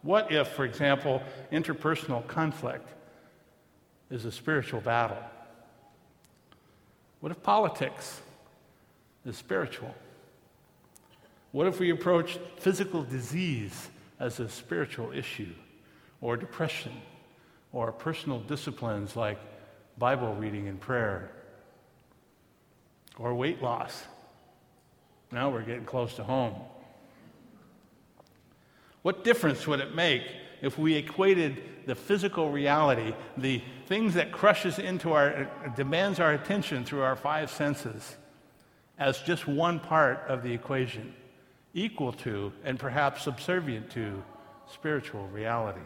[0.00, 2.88] what if, for example, interpersonal conflict
[4.10, 5.22] is a spiritual battle?
[7.20, 8.22] What if politics
[9.26, 9.94] is spiritual?
[11.52, 15.52] What if we approach physical disease as a spiritual issue,
[16.20, 16.92] or depression,
[17.72, 19.38] or personal disciplines like
[19.98, 21.30] Bible reading and prayer,
[23.18, 24.04] or weight loss.
[25.30, 26.54] Now we're getting close to home.
[29.02, 30.22] What difference would it make
[30.62, 36.84] if we equated the physical reality, the things that crushes into our demands our attention
[36.84, 38.16] through our five senses,
[38.98, 41.14] as just one part of the equation?
[41.74, 44.22] Equal to and perhaps subservient to
[44.72, 45.80] spiritual reality.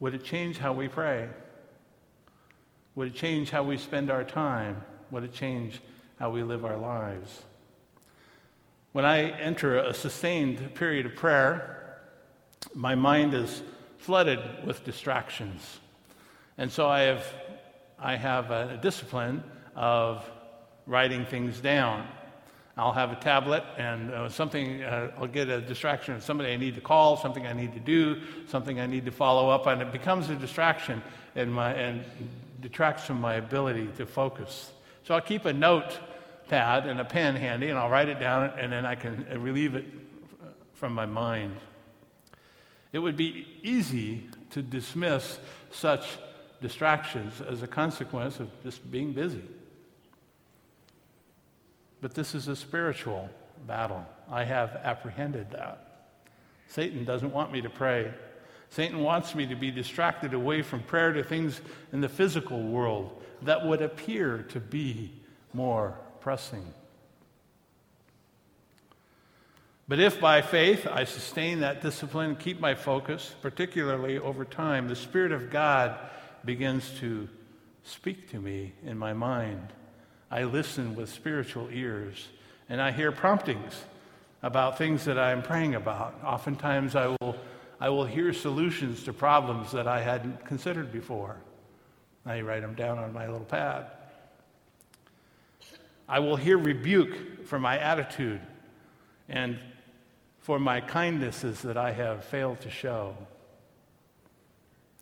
[0.00, 1.28] Would it change how we pray?
[2.94, 4.84] Would it change how we spend our time?
[5.10, 5.80] Would it change
[6.18, 7.42] how we live our lives?
[8.92, 11.98] When I enter a sustained period of prayer,
[12.74, 13.62] my mind is
[13.98, 15.80] flooded with distractions.
[16.56, 17.26] And so I have,
[17.98, 19.42] I have a discipline
[19.74, 20.28] of
[20.88, 22.08] writing things down.
[22.76, 26.56] I'll have a tablet and uh, something, uh, I'll get a distraction of somebody I
[26.56, 29.82] need to call, something I need to do, something I need to follow up on.
[29.82, 31.02] It becomes a distraction
[31.34, 32.04] my, and
[32.60, 34.72] detracts from my ability to focus.
[35.04, 35.98] So I'll keep a note
[36.48, 39.74] pad and a pen handy and I'll write it down and then I can relieve
[39.74, 39.84] it
[40.74, 41.56] from my mind.
[42.92, 45.38] It would be easy to dismiss
[45.70, 46.18] such
[46.62, 49.42] distractions as a consequence of just being busy.
[52.00, 53.28] But this is a spiritual
[53.66, 54.04] battle.
[54.30, 56.06] I have apprehended that.
[56.68, 58.12] Satan doesn't want me to pray.
[58.70, 61.60] Satan wants me to be distracted away from prayer to things
[61.92, 65.12] in the physical world that would appear to be
[65.52, 66.74] more pressing.
[69.88, 74.86] But if by faith I sustain that discipline, and keep my focus, particularly over time,
[74.86, 75.96] the Spirit of God
[76.44, 77.26] begins to
[77.84, 79.72] speak to me in my mind.
[80.30, 82.28] I listen with spiritual ears,
[82.68, 83.72] and I hear promptings
[84.42, 86.14] about things that I am praying about.
[86.22, 87.36] Oftentimes, I will,
[87.80, 91.36] I will hear solutions to problems that I hadn't considered before.
[92.26, 93.86] I write them down on my little pad.
[96.08, 98.40] I will hear rebuke for my attitude
[99.28, 99.58] and
[100.40, 103.16] for my kindnesses that I have failed to show.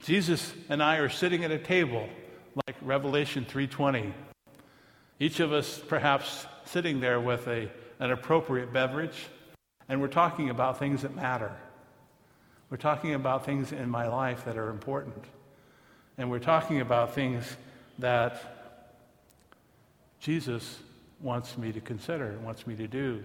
[0.03, 2.09] Jesus and I are sitting at a table
[2.67, 4.13] like Revelation 3:20.
[5.19, 9.27] Each of us perhaps sitting there with a, an appropriate beverage,
[9.89, 11.53] and we're talking about things that matter.
[12.69, 15.25] We're talking about things in my life that are important.
[16.19, 17.57] And we're talking about things
[17.99, 18.83] that
[20.19, 20.81] Jesus
[21.21, 23.23] wants me to consider, wants me to do.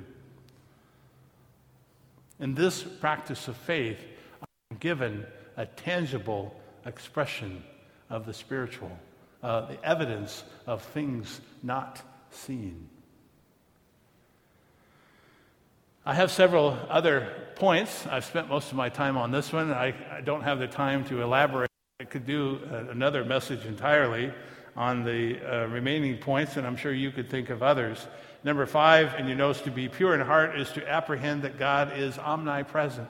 [2.39, 3.99] In this practice of faith,
[4.41, 5.25] I'm given
[5.57, 7.63] a tangible expression
[8.09, 8.91] of the spiritual,
[9.43, 12.89] uh, the evidence of things not seen.
[16.05, 18.07] I have several other points.
[18.07, 19.71] I've spent most of my time on this one.
[19.71, 21.69] I, I don't have the time to elaborate.
[21.99, 24.33] I could do a, another message entirely
[24.75, 28.07] on the uh, remaining points, and I'm sure you could think of others.
[28.43, 31.95] Number five, and you notice to be pure in heart is to apprehend that God
[31.95, 33.09] is omnipresent.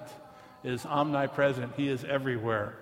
[0.63, 1.73] Is omnipresent.
[1.77, 2.75] He is everywhere.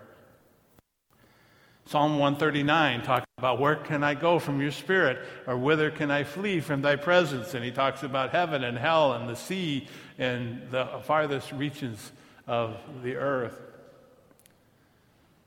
[1.90, 6.24] Psalm 139 talks about where can I go from your spirit, or whither can I
[6.24, 7.56] flee from thy presence?
[7.56, 9.88] And he talks about heaven and hell and the sea
[10.20, 12.12] and the farthest reaches
[12.46, 13.60] of the earth.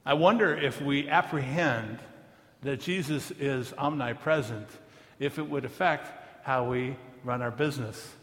[0.05, 2.01] I wonder if we apprehend
[2.63, 4.67] that Jesus is omnipresent,
[5.21, 6.09] if it would affect
[6.43, 8.15] how we run our business,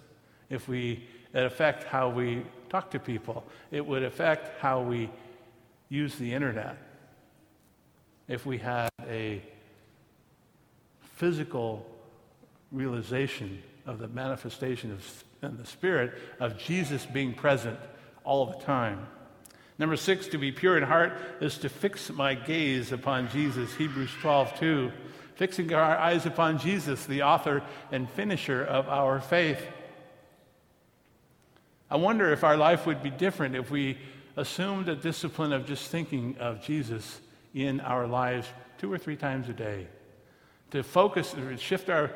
[0.50, 5.10] if we it affect how we talk to people, it would affect how we
[5.88, 6.89] use the internet.
[8.30, 9.42] If we had a
[11.16, 11.86] physical
[12.72, 17.80] realization of the manifestation of in the Spirit of Jesus being present
[18.24, 19.08] all the time.
[19.78, 23.74] Number six, to be pure in heart is to fix my gaze upon Jesus.
[23.76, 24.92] Hebrews 12, 2
[25.36, 27.64] fixing our eyes upon Jesus, the author
[27.94, 29.66] and finisher of our faith.
[31.90, 33.98] I wonder if our life would be different if we
[34.36, 37.22] assumed a discipline of just thinking of Jesus
[37.54, 38.48] in our lives
[38.78, 39.88] two or three times a day.
[40.72, 42.12] To focus, shift our,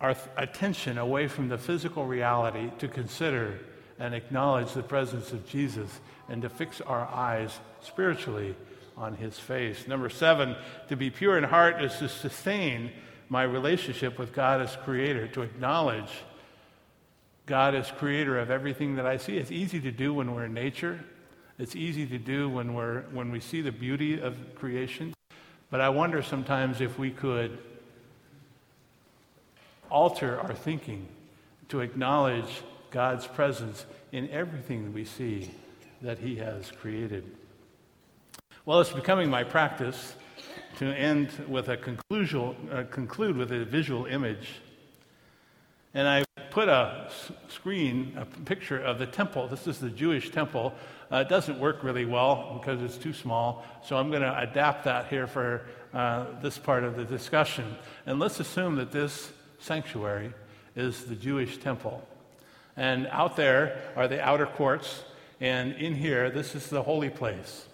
[0.00, 3.58] our attention away from the physical reality to consider
[3.98, 8.54] and acknowledge the presence of Jesus and to fix our eyes spiritually
[8.96, 9.86] on his face.
[9.86, 10.56] Number seven,
[10.88, 12.90] to be pure in heart is to sustain
[13.28, 16.10] my relationship with God as creator, to acknowledge
[17.46, 19.36] God as creator of everything that I see.
[19.36, 21.04] It's easy to do when we're in nature.
[21.60, 25.12] It's easy to do when, we're, when we see the beauty of creation.
[25.70, 27.58] But I wonder sometimes if we could
[29.90, 31.06] alter our thinking
[31.68, 35.50] to acknowledge God's presence in everything that we see
[36.00, 37.30] that He has created.
[38.64, 40.14] Well, it's becoming my practice
[40.78, 44.62] to end with a conclusion, uh, conclude with a visual image.
[45.92, 47.10] And I put a
[47.48, 49.48] screen, a picture of the temple.
[49.48, 50.74] This is the Jewish temple.
[51.10, 54.84] Uh, it doesn't work really well because it's too small, so I'm going to adapt
[54.84, 57.76] that here for uh, this part of the discussion.
[58.06, 60.32] And let's assume that this sanctuary
[60.76, 62.06] is the Jewish temple.
[62.76, 65.02] And out there are the outer courts,
[65.40, 67.66] and in here, this is the holy place.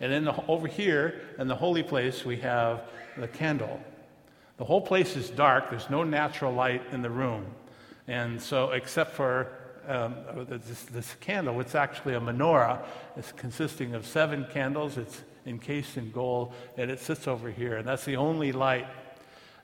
[0.00, 2.82] And then the, over here in the holy place, we have
[3.16, 3.80] the candle.
[4.58, 5.70] The whole place is dark.
[5.70, 7.46] There's no natural light in the room.
[8.08, 9.52] And so, except for
[9.86, 10.16] um,
[10.48, 12.82] this, this, candle, it's actually a menorah.
[13.16, 14.96] It's consisting of seven candles.
[14.96, 17.76] It's encased in gold, and it sits over here.
[17.76, 18.86] And that's the only light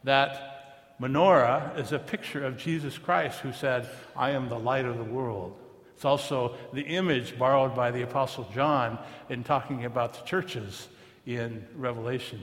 [0.04, 4.98] that menorah is a picture of Jesus Christ who said, I am the light of
[4.98, 5.56] the world.
[5.94, 8.98] It's also the image borrowed by the Apostle John
[9.30, 10.88] in talking about the churches
[11.24, 12.42] in Revelation.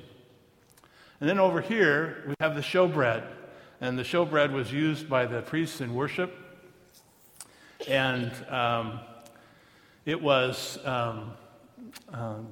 [1.20, 3.24] And then over here, we have the showbread.
[3.82, 6.38] And the showbread was used by the priests in worship.
[7.88, 9.00] And um,
[10.06, 11.32] it was um,
[12.14, 12.48] um,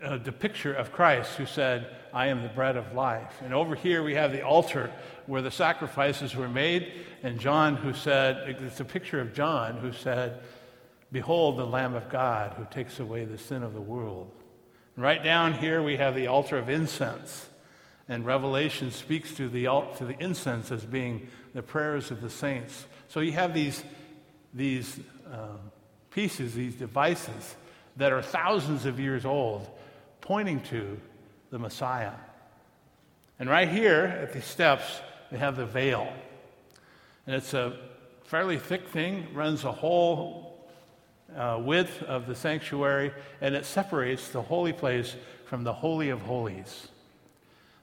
[0.00, 3.42] the picture of Christ who said, I am the bread of life.
[3.42, 4.92] And over here we have the altar
[5.26, 6.92] where the sacrifices were made,
[7.24, 10.40] and John who said, it's a picture of John who said,
[11.10, 14.30] Behold the Lamb of God who takes away the sin of the world.
[14.94, 17.48] And right down here we have the altar of incense.
[18.08, 22.84] And Revelation speaks to the, to the incense as being the prayers of the saints.
[23.08, 23.82] So you have these,
[24.52, 24.98] these
[25.32, 25.58] um,
[26.10, 27.56] pieces, these devices
[27.96, 29.66] that are thousands of years old,
[30.20, 31.00] pointing to
[31.50, 32.12] the Messiah.
[33.38, 35.00] And right here at the steps,
[35.30, 36.12] they have the veil.
[37.26, 37.76] And it's a
[38.24, 40.68] fairly thick thing, runs the whole
[41.36, 46.20] uh, width of the sanctuary, and it separates the holy place from the Holy of
[46.22, 46.88] Holies.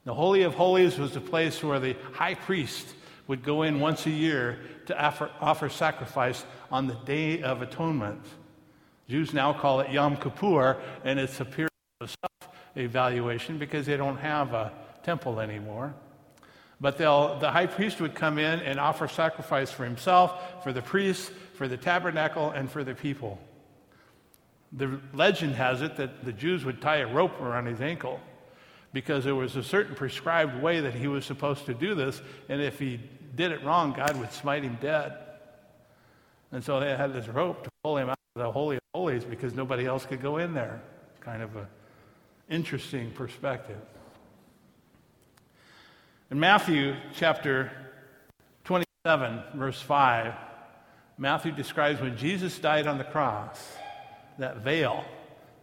[0.04, 2.96] The Holy of Holies was the place where the high priest
[3.28, 8.22] would go in once a year to offer, offer sacrifice on the Day of Atonement.
[9.08, 13.96] Jews now call it Yom Kippur, and it's a period of self evaluation because they
[13.96, 14.72] don't have a
[15.04, 15.94] temple anymore.
[16.80, 21.30] But the high priest would come in and offer sacrifice for himself, for the priests,
[21.54, 23.40] for the tabernacle, and for the people.
[24.72, 28.20] The legend has it that the Jews would tie a rope around his ankle
[28.94, 32.62] because there was a certain prescribed way that he was supposed to do this, and
[32.62, 33.00] if he
[33.36, 35.18] did it wrong, God would smite him dead.
[36.52, 39.24] And so they had this rope to pull him out of the Holy of Holies
[39.24, 40.82] because nobody else could go in there.
[41.22, 41.68] Kind of an
[42.50, 43.80] interesting perspective.
[46.30, 47.72] In Matthew chapter
[48.66, 50.34] 27, verse 5,
[51.18, 53.74] Matthew describes when Jesus died on the cross,
[54.38, 55.06] that veil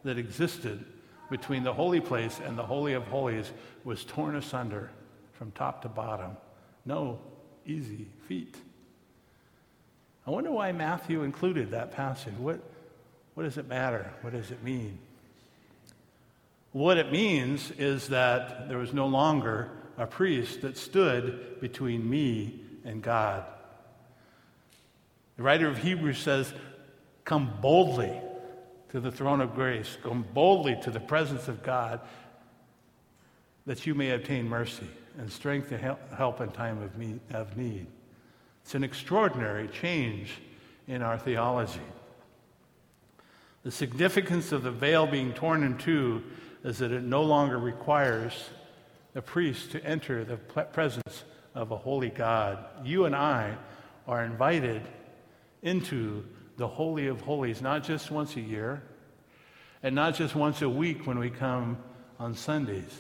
[0.04, 0.84] that existed
[1.30, 3.50] between the holy place and the Holy of Holies
[3.84, 4.90] was torn asunder
[5.32, 6.36] from top to bottom.
[6.84, 7.18] No
[7.66, 8.56] easy feat.
[10.26, 12.34] I wonder why Matthew included that passage.
[12.34, 12.60] What,
[13.34, 14.12] what does it matter?
[14.22, 14.98] What does it mean?
[16.72, 22.60] What it means is that there was no longer a priest that stood between me
[22.84, 23.44] and God.
[25.36, 26.52] The writer of Hebrews says,
[27.24, 28.12] Come boldly
[28.90, 29.96] to the throne of grace.
[30.02, 32.00] Go boldly to the presence of God
[33.66, 36.80] that you may obtain mercy and strength to help in time
[37.30, 37.86] of need.
[38.62, 40.30] It's an extraordinary change
[40.86, 41.80] in our theology.
[43.64, 46.22] The significance of the veil being torn in two
[46.64, 48.50] is that it no longer requires
[49.12, 51.24] the priest to enter the presence
[51.54, 52.64] of a holy God.
[52.84, 53.56] You and I
[54.06, 54.82] are invited
[55.62, 56.24] into
[56.58, 58.82] the Holy of Holies, not just once a year,
[59.82, 61.78] and not just once a week when we come
[62.18, 62.98] on Sundays,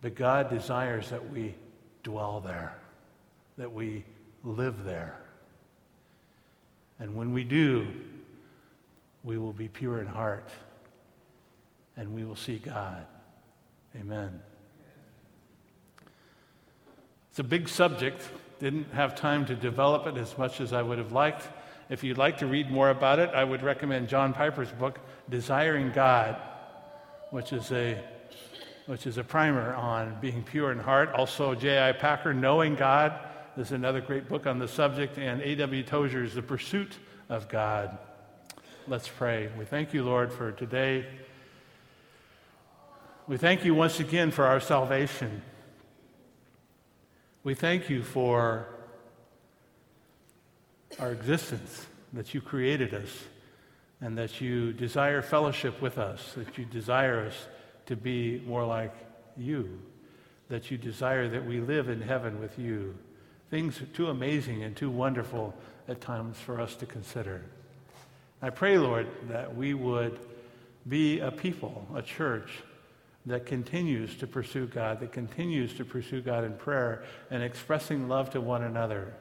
[0.00, 1.54] but God desires that we
[2.02, 2.76] dwell there,
[3.58, 4.04] that we
[4.42, 5.20] live there.
[6.98, 7.86] And when we do,
[9.22, 10.48] we will be pure in heart
[11.94, 13.04] and we will see God.
[14.00, 14.40] Amen.
[17.30, 18.22] It's a big subject.
[18.60, 21.46] Didn't have time to develop it as much as I would have liked.
[21.88, 24.98] If you'd like to read more about it, I would recommend John Piper's book,
[25.30, 26.36] Desiring God,
[27.30, 28.02] which is a,
[28.86, 31.12] which is a primer on being pure in heart.
[31.12, 31.92] Also, J.I.
[31.92, 33.12] Packer, Knowing God,
[33.56, 35.84] is another great book on the subject, and A.W.
[35.84, 37.96] Tozer's The Pursuit of God.
[38.88, 39.48] Let's pray.
[39.56, 41.06] We thank you, Lord, for today.
[43.28, 45.42] We thank you once again for our salvation.
[47.42, 48.75] We thank you for
[50.98, 53.10] our existence, that you created us,
[54.00, 57.46] and that you desire fellowship with us, that you desire us
[57.86, 58.94] to be more like
[59.36, 59.80] you,
[60.48, 62.94] that you desire that we live in heaven with you.
[63.50, 65.54] Things too amazing and too wonderful
[65.88, 67.42] at times for us to consider.
[68.42, 70.18] I pray, Lord, that we would
[70.88, 72.50] be a people, a church,
[73.24, 78.30] that continues to pursue God, that continues to pursue God in prayer and expressing love
[78.30, 79.14] to one another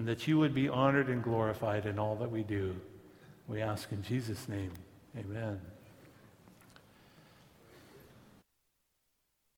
[0.00, 2.74] and that you would be honored and glorified in all that we do.
[3.46, 4.72] We ask in Jesus' name.
[5.14, 5.60] Amen.